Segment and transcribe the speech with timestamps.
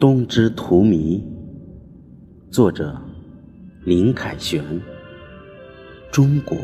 [0.00, 1.20] 冬之荼蘼，
[2.52, 2.96] 作者
[3.84, 4.62] 林凯旋。
[6.12, 6.56] 中国，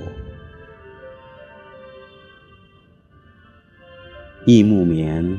[4.47, 5.37] 一木棉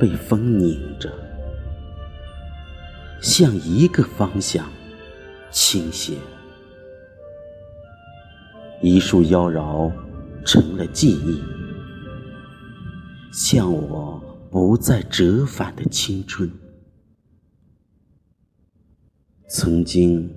[0.00, 1.08] 被风拧着，
[3.20, 4.66] 向一个方向
[5.52, 6.14] 倾斜；
[8.82, 9.92] 一束妖娆
[10.44, 11.40] 成了记忆，
[13.30, 14.20] 向我。
[14.50, 16.50] 不再折返的青春，
[19.46, 20.34] 曾经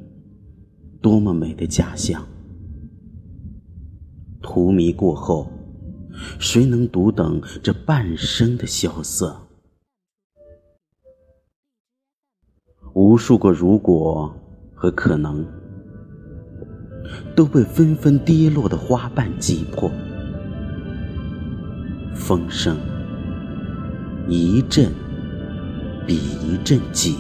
[1.02, 2.28] 多么美的假象。
[4.42, 5.50] 荼蘼过后，
[6.40, 9.48] 谁能读懂这半生的萧瑟？
[12.94, 14.36] 无数个如果
[14.76, 15.46] 和可能，
[17.34, 19.90] 都被纷纷跌落的花瓣击破。
[22.14, 22.91] 风声。
[24.28, 24.92] 一阵
[26.08, 27.16] 比一阵紧，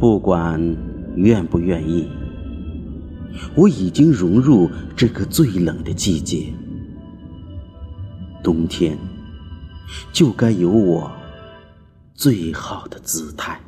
[0.00, 0.60] 不管
[1.14, 2.08] 愿不愿意，
[3.54, 6.52] 我已经融入这个最冷的季节。
[8.42, 8.98] 冬天
[10.12, 11.10] 就该有我
[12.14, 13.60] 最好的姿态。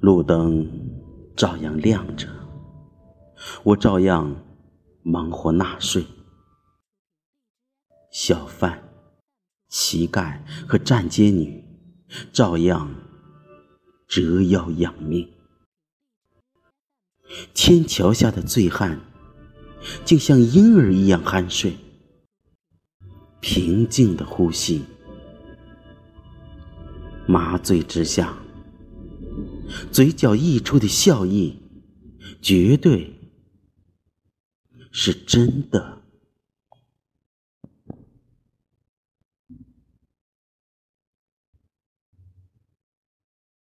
[0.00, 0.68] 路灯
[1.34, 2.28] 照样亮着，
[3.64, 4.36] 我照样
[5.02, 6.04] 忙活纳税。
[8.14, 8.80] 小贩、
[9.68, 11.64] 乞丐和站街女，
[12.32, 12.94] 照样
[14.06, 15.28] 折腰养命。
[17.54, 19.00] 天桥下的醉汉，
[20.04, 21.76] 竟像婴儿一样酣睡，
[23.40, 24.84] 平静的呼吸。
[27.26, 28.38] 麻醉之下，
[29.90, 31.58] 嘴角溢出的笑意，
[32.40, 33.12] 绝对
[34.92, 36.03] 是真的。